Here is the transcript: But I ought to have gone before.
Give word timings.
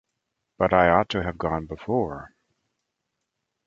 But 0.57 0.73
I 0.73 0.89
ought 0.89 1.09
to 1.09 1.21
have 1.21 1.37
gone 1.37 1.67
before. 1.67 2.31